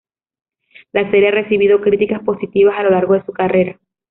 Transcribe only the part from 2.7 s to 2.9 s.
a lo